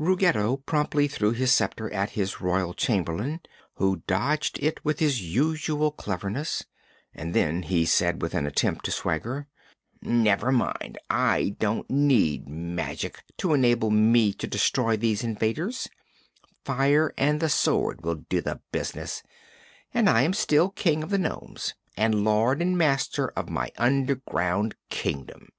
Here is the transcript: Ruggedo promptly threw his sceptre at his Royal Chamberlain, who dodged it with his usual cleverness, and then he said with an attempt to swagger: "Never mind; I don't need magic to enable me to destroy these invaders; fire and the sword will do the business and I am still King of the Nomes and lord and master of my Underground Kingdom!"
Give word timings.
Ruggedo 0.00 0.56
promptly 0.56 1.06
threw 1.06 1.30
his 1.30 1.52
sceptre 1.52 1.88
at 1.94 2.10
his 2.18 2.40
Royal 2.40 2.74
Chamberlain, 2.74 3.38
who 3.74 4.02
dodged 4.08 4.58
it 4.60 4.84
with 4.84 4.98
his 4.98 5.22
usual 5.22 5.92
cleverness, 5.92 6.64
and 7.14 7.32
then 7.32 7.62
he 7.62 7.84
said 7.86 8.20
with 8.20 8.34
an 8.34 8.48
attempt 8.48 8.84
to 8.86 8.90
swagger: 8.90 9.46
"Never 10.02 10.50
mind; 10.50 10.98
I 11.08 11.54
don't 11.60 11.88
need 11.88 12.48
magic 12.48 13.22
to 13.36 13.54
enable 13.54 13.92
me 13.92 14.32
to 14.32 14.48
destroy 14.48 14.96
these 14.96 15.22
invaders; 15.22 15.86
fire 16.64 17.14
and 17.16 17.38
the 17.38 17.48
sword 17.48 18.00
will 18.02 18.16
do 18.16 18.40
the 18.40 18.62
business 18.72 19.22
and 19.94 20.10
I 20.10 20.22
am 20.22 20.32
still 20.32 20.68
King 20.70 21.04
of 21.04 21.10
the 21.10 21.16
Nomes 21.18 21.74
and 21.96 22.24
lord 22.24 22.60
and 22.60 22.76
master 22.76 23.28
of 23.36 23.48
my 23.48 23.70
Underground 23.78 24.74
Kingdom!" 24.90 25.50